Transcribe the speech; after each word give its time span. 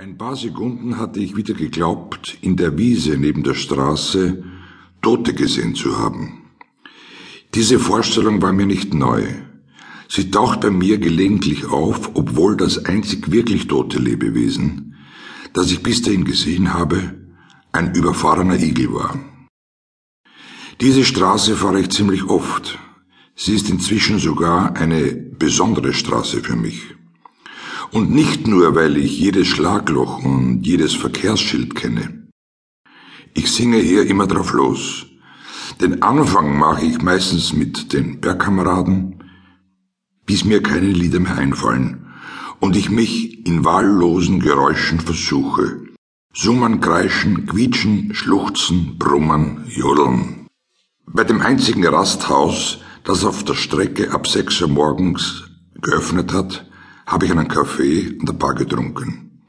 Ein 0.00 0.16
paar 0.16 0.34
Sekunden 0.34 0.96
hatte 0.96 1.20
ich 1.20 1.36
wieder 1.36 1.52
geglaubt, 1.52 2.38
in 2.40 2.56
der 2.56 2.78
Wiese 2.78 3.18
neben 3.18 3.42
der 3.42 3.52
Straße 3.52 4.42
Tote 5.02 5.34
gesehen 5.34 5.74
zu 5.74 5.98
haben. 5.98 6.44
Diese 7.54 7.78
Vorstellung 7.78 8.40
war 8.40 8.54
mir 8.54 8.64
nicht 8.64 8.94
neu. 8.94 9.26
Sie 10.08 10.30
taucht 10.30 10.62
bei 10.62 10.70
mir 10.70 10.96
gelegentlich 10.96 11.66
auf, 11.66 12.12
obwohl 12.14 12.56
das 12.56 12.86
einzig 12.86 13.30
wirklich 13.30 13.66
tote 13.66 13.98
Lebewesen, 13.98 14.96
das 15.52 15.70
ich 15.70 15.82
bis 15.82 16.00
dahin 16.00 16.24
gesehen 16.24 16.72
habe, 16.72 17.16
ein 17.70 17.94
überfahrener 17.94 18.58
Igel 18.58 18.94
war. 18.94 19.18
Diese 20.80 21.04
Straße 21.04 21.56
fahre 21.56 21.78
ich 21.78 21.90
ziemlich 21.90 22.24
oft. 22.24 22.78
Sie 23.36 23.54
ist 23.54 23.68
inzwischen 23.68 24.18
sogar 24.18 24.76
eine 24.76 25.12
besondere 25.12 25.92
Straße 25.92 26.40
für 26.40 26.56
mich. 26.56 26.99
Und 27.92 28.10
nicht 28.10 28.46
nur, 28.46 28.74
weil 28.74 28.96
ich 28.96 29.18
jedes 29.18 29.48
Schlagloch 29.48 30.24
und 30.24 30.62
jedes 30.62 30.94
Verkehrsschild 30.94 31.74
kenne. 31.74 32.28
Ich 33.34 33.50
singe 33.50 33.78
hier 33.78 34.06
immer 34.06 34.26
drauf 34.26 34.52
los. 34.52 35.06
Den 35.80 36.02
Anfang 36.02 36.58
mache 36.58 36.84
ich 36.84 37.02
meistens 37.02 37.52
mit 37.52 37.92
den 37.92 38.20
Bergkameraden, 38.20 39.24
bis 40.26 40.44
mir 40.44 40.62
keine 40.62 40.90
Lieder 40.90 41.20
mehr 41.20 41.36
einfallen 41.36 42.06
und 42.60 42.76
ich 42.76 42.90
mich 42.90 43.46
in 43.46 43.64
wahllosen 43.64 44.40
Geräuschen 44.40 45.00
versuche. 45.00 45.82
Summen, 46.32 46.80
kreischen, 46.80 47.46
quietschen, 47.46 48.14
schluchzen, 48.14 48.98
brummern, 48.98 49.64
jodeln. 49.68 50.46
Bei 51.06 51.24
dem 51.24 51.40
einzigen 51.40 51.84
Rasthaus, 51.86 52.78
das 53.02 53.24
auf 53.24 53.42
der 53.42 53.54
Strecke 53.54 54.12
ab 54.12 54.28
sechs 54.28 54.60
Uhr 54.60 54.68
morgens 54.68 55.44
geöffnet 55.80 56.32
hat, 56.32 56.69
habe 57.10 57.26
ich 57.26 57.32
einen 57.32 57.48
Kaffee 57.48 58.16
an 58.20 58.26
der 58.26 58.34
Bar 58.34 58.54
getrunken, 58.54 59.42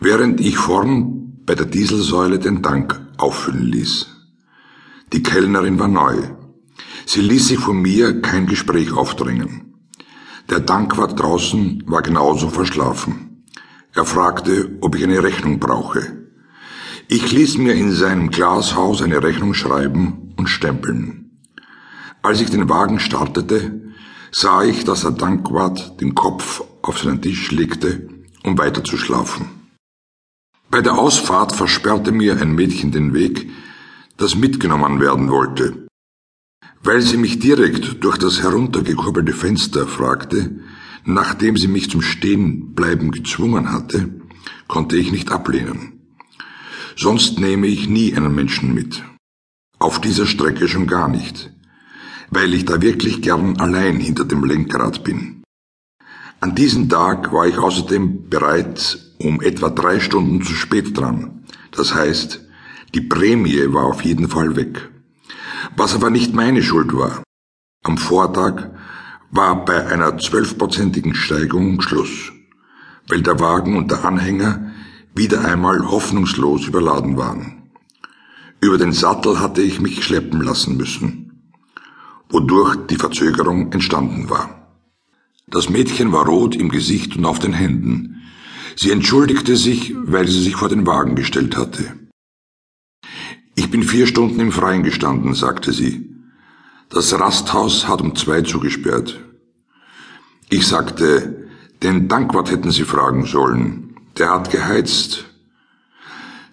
während 0.00 0.40
ich 0.40 0.58
vorn 0.58 1.44
bei 1.46 1.54
der 1.54 1.66
Dieselsäule 1.66 2.40
den 2.40 2.64
Tank 2.64 3.00
auffüllen 3.16 3.62
ließ. 3.62 4.08
Die 5.12 5.22
Kellnerin 5.22 5.78
war 5.78 5.86
neu. 5.86 6.16
Sie 7.06 7.20
ließ 7.20 7.46
sich 7.46 7.60
von 7.60 7.80
mir 7.80 8.20
kein 8.20 8.48
Gespräch 8.48 8.92
aufdringen. 8.92 9.74
Der 10.48 10.66
Tankwart 10.66 11.18
draußen 11.18 11.84
war 11.86 12.02
genauso 12.02 12.48
verschlafen. 12.48 13.44
Er 13.94 14.04
fragte, 14.04 14.76
ob 14.80 14.96
ich 14.96 15.04
eine 15.04 15.22
Rechnung 15.22 15.60
brauche. 15.60 16.26
Ich 17.06 17.30
ließ 17.30 17.58
mir 17.58 17.74
in 17.74 17.92
seinem 17.92 18.30
Glashaus 18.30 19.00
eine 19.00 19.22
Rechnung 19.22 19.54
schreiben 19.54 20.34
und 20.36 20.48
stempeln. 20.48 21.38
Als 22.22 22.40
ich 22.40 22.50
den 22.50 22.68
Wagen 22.68 22.98
startete, 22.98 23.89
sah 24.30 24.62
ich, 24.62 24.84
dass 24.84 25.02
der 25.02 25.16
Tankwart 25.16 26.00
den 26.00 26.14
Kopf 26.14 26.62
auf 26.82 26.98
seinen 26.98 27.22
Tisch 27.22 27.50
legte, 27.50 28.08
um 28.44 28.56
weiter 28.58 28.84
zu 28.84 28.96
schlafen. 28.96 29.46
Bei 30.70 30.80
der 30.82 30.98
Ausfahrt 30.98 31.52
versperrte 31.52 32.12
mir 32.12 32.40
ein 32.40 32.54
Mädchen 32.54 32.92
den 32.92 33.12
Weg, 33.12 33.50
das 34.16 34.36
mitgenommen 34.36 35.00
werden 35.00 35.28
wollte. 35.28 35.88
Weil 36.82 37.02
sie 37.02 37.16
mich 37.16 37.38
direkt 37.40 38.02
durch 38.04 38.18
das 38.18 38.40
heruntergekurbelte 38.40 39.32
Fenster 39.32 39.86
fragte, 39.86 40.60
nachdem 41.04 41.56
sie 41.56 41.68
mich 41.68 41.90
zum 41.90 42.02
Stehenbleiben 42.02 43.10
gezwungen 43.10 43.72
hatte, 43.72 44.14
konnte 44.68 44.96
ich 44.96 45.10
nicht 45.10 45.32
ablehnen. 45.32 46.14
Sonst 46.96 47.40
nehme 47.40 47.66
ich 47.66 47.88
nie 47.88 48.14
einen 48.14 48.34
Menschen 48.34 48.72
mit. 48.72 49.02
Auf 49.78 50.00
dieser 50.00 50.26
Strecke 50.26 50.68
schon 50.68 50.86
gar 50.86 51.08
nicht 51.08 51.52
weil 52.30 52.54
ich 52.54 52.64
da 52.64 52.80
wirklich 52.80 53.22
gern 53.22 53.58
allein 53.58 53.96
hinter 53.96 54.24
dem 54.24 54.44
Lenkrad 54.44 55.04
bin. 55.04 55.42
An 56.40 56.54
diesem 56.54 56.88
Tag 56.88 57.32
war 57.32 57.46
ich 57.46 57.58
außerdem 57.58 58.30
bereits 58.30 59.10
um 59.18 59.42
etwa 59.42 59.68
drei 59.68 60.00
Stunden 60.00 60.42
zu 60.42 60.54
spät 60.54 60.96
dran. 60.96 61.44
Das 61.72 61.94
heißt, 61.94 62.40
die 62.94 63.02
Prämie 63.02 63.72
war 63.74 63.84
auf 63.84 64.02
jeden 64.02 64.28
Fall 64.28 64.56
weg. 64.56 64.90
Was 65.76 65.94
aber 65.94 66.08
nicht 66.08 66.34
meine 66.34 66.62
Schuld 66.62 66.94
war. 66.94 67.22
Am 67.84 67.98
Vortag 67.98 68.70
war 69.30 69.64
bei 69.64 69.86
einer 69.86 70.16
zwölfprozentigen 70.18 71.14
Steigung 71.14 71.80
Schluss, 71.82 72.32
weil 73.08 73.22
der 73.22 73.38
Wagen 73.38 73.76
und 73.76 73.90
der 73.90 74.04
Anhänger 74.04 74.72
wieder 75.14 75.44
einmal 75.44 75.90
hoffnungslos 75.90 76.66
überladen 76.66 77.16
waren. 77.16 77.70
Über 78.60 78.78
den 78.78 78.92
Sattel 78.92 79.40
hatte 79.40 79.60
ich 79.60 79.80
mich 79.80 80.02
schleppen 80.04 80.40
lassen 80.40 80.76
müssen 80.76 81.29
wodurch 82.30 82.76
die 82.88 82.96
Verzögerung 82.96 83.72
entstanden 83.72 84.30
war. 84.30 84.60
Das 85.46 85.68
Mädchen 85.68 86.12
war 86.12 86.26
rot 86.26 86.54
im 86.54 86.68
Gesicht 86.68 87.16
und 87.16 87.26
auf 87.26 87.38
den 87.38 87.52
Händen. 87.52 88.22
Sie 88.76 88.90
entschuldigte 88.90 89.56
sich, 89.56 89.94
weil 90.04 90.28
sie 90.28 90.40
sich 90.40 90.56
vor 90.56 90.68
den 90.68 90.86
Wagen 90.86 91.16
gestellt 91.16 91.56
hatte. 91.56 91.92
Ich 93.56 93.70
bin 93.70 93.82
vier 93.82 94.06
Stunden 94.06 94.40
im 94.40 94.52
Freien 94.52 94.84
gestanden, 94.84 95.34
sagte 95.34 95.72
sie. 95.72 96.08
Das 96.88 97.12
Rasthaus 97.18 97.88
hat 97.88 98.00
um 98.00 98.14
zwei 98.16 98.42
zugesperrt. 98.42 99.20
Ich 100.48 100.66
sagte, 100.66 101.48
den 101.82 102.08
Dankwart 102.08 102.50
hätten 102.50 102.70
Sie 102.70 102.84
fragen 102.84 103.26
sollen. 103.26 103.94
Der 104.18 104.30
hat 104.30 104.50
geheizt. 104.50 105.24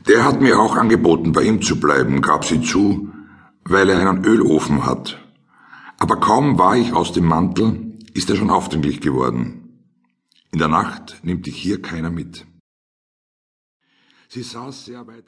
Der 0.08 0.24
hat 0.24 0.42
mir 0.42 0.60
auch 0.60 0.76
angeboten, 0.76 1.34
bei 1.34 1.44
ihm 1.44 1.62
zu 1.62 1.80
bleiben, 1.80 2.22
gab 2.22 2.46
sie 2.46 2.62
zu, 2.62 3.10
weil 3.66 3.90
er 3.90 4.00
einen 4.00 4.24
Ölofen 4.24 4.86
hat. 4.86 5.20
Aber 5.98 6.20
kaum 6.20 6.58
war 6.60 6.78
ich 6.78 6.94
aus 6.94 7.12
dem 7.12 7.26
Mantel, 7.26 7.98
ist 8.14 8.30
er 8.30 8.36
schon 8.36 8.52
aufdringlich 8.52 9.02
geworden. 9.02 9.68
In 10.52 10.60
der 10.60 10.68
Nacht 10.68 11.20
nimmt 11.24 11.46
dich 11.46 11.58
hier 11.58 11.82
keiner 11.82 12.10
mit. 12.10 12.46
Sie 14.30 14.44
saß 14.44 14.86
sehr 14.86 15.08
weit 15.08 15.26